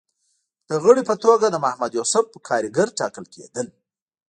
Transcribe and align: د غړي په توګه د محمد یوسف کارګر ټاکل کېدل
د 0.69 0.71
غړي 0.83 1.03
په 1.09 1.15
توګه 1.23 1.45
د 1.49 1.55
محمد 1.63 1.91
یوسف 1.99 2.25
کارګر 2.47 2.87
ټاکل 2.99 3.25
کېدل 3.35 3.67